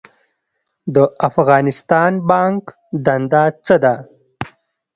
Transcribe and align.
د 0.95 0.97
افغانستان 1.29 2.11
بانک 2.29 2.63
دنده 3.05 3.43
څه 3.65 3.75
ده؟ 3.83 3.95